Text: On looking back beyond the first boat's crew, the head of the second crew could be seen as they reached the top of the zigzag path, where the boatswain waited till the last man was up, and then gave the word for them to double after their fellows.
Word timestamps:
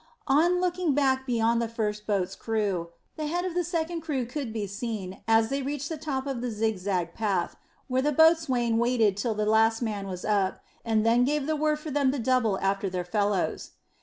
On 0.25 0.59
looking 0.59 0.95
back 0.95 1.27
beyond 1.27 1.61
the 1.61 1.67
first 1.67 2.07
boat's 2.07 2.35
crew, 2.35 2.89
the 3.17 3.27
head 3.27 3.45
of 3.45 3.53
the 3.53 3.63
second 3.63 4.01
crew 4.01 4.25
could 4.25 4.51
be 4.51 4.65
seen 4.65 5.21
as 5.27 5.49
they 5.49 5.61
reached 5.61 5.89
the 5.89 5.95
top 5.97 6.25
of 6.25 6.41
the 6.41 6.49
zigzag 6.49 7.13
path, 7.13 7.55
where 7.87 8.01
the 8.01 8.11
boatswain 8.11 8.79
waited 8.79 9.15
till 9.15 9.35
the 9.35 9.45
last 9.45 9.79
man 9.83 10.07
was 10.07 10.25
up, 10.25 10.59
and 10.83 11.05
then 11.05 11.23
gave 11.23 11.45
the 11.45 11.55
word 11.55 11.77
for 11.77 11.91
them 11.91 12.11
to 12.11 12.17
double 12.17 12.57
after 12.61 12.89
their 12.89 13.05
fellows. 13.05 13.73